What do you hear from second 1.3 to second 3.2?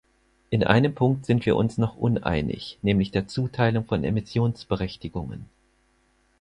wir uns noch uneinig, nämlich